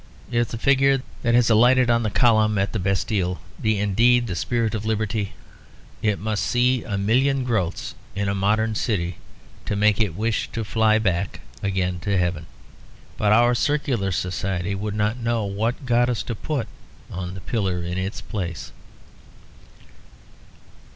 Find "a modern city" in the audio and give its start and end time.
8.27-9.17